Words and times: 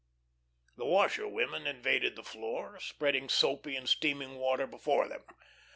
The 0.77 0.85
washerwomen 0.87 1.67
invaded 1.67 2.15
the 2.15 2.23
floor, 2.23 2.79
spreading 2.79 3.29
soapy 3.29 3.75
and 3.75 3.87
steaming 3.87 4.33
water 4.37 4.65
before 4.65 5.07
them. 5.07 5.23